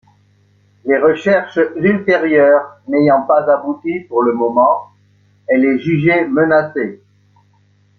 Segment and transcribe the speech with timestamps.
[0.83, 4.89] Les recherches ultérieures n'ayant pas abouti pour le moment,
[5.45, 7.03] elle est jugée menacée.